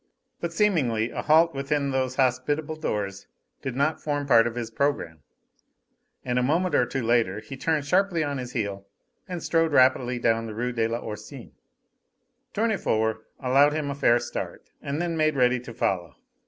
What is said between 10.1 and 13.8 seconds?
down the Rue de l'Oursine. Tournefort allowed